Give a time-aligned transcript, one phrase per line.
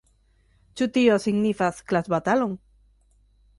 [0.79, 2.59] Ĉu tio signifas klasbatalon?